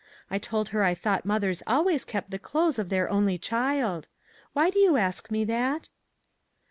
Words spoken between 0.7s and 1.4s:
I thought